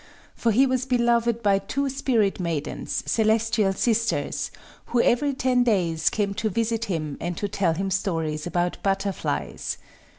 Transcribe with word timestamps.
For 0.33 0.51
he 0.51 0.65
was 0.65 0.87
beloved 0.87 1.43
by 1.43 1.59
two 1.59 1.87
spirit 1.87 2.39
maidens, 2.39 3.03
celestial 3.05 3.73
sisters, 3.73 4.49
who 4.87 4.99
every 4.99 5.31
ten 5.35 5.63
days 5.63 6.09
came 6.09 6.33
to 6.41 6.49
visit 6.49 6.85
him 6.85 7.17
and 7.21 7.37
to 7.37 7.47
tell 7.47 7.75
him 7.75 7.91
stories 7.91 8.47
about 8.47 8.81
butterflies. 8.81 9.77